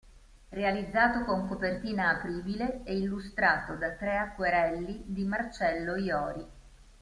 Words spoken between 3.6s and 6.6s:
da tre acquerelli di Marcello Jori.